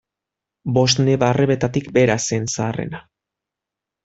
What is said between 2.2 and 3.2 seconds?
zen zaharrena.